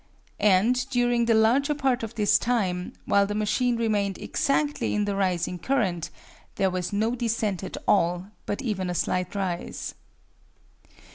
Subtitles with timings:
[0.39, 5.15] And during the larger part of this time, while the machine remained exactly in the
[5.15, 6.09] rising current,
[6.55, 9.93] there was no descent at all, but even a slight rise.